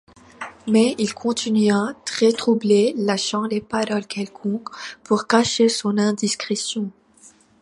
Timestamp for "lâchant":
2.97-3.47